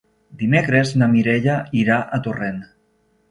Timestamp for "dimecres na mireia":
0.43-1.57